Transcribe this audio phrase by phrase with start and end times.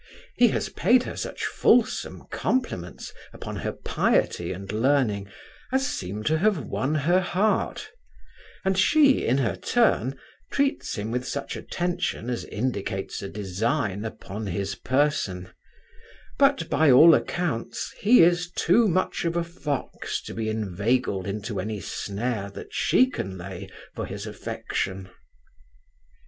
[0.35, 5.27] He has paid her such fulsome compliments, upon her piety and learning,
[5.71, 7.91] as seem to have won her heart;
[8.65, 10.17] and she, in her turn,
[10.51, 15.49] treats him with such attention as indicates a design upon his person;
[16.39, 21.59] but, by all accounts, he is too much of a fox to be inveigled into
[21.59, 25.11] any snare that she can lay for his affection.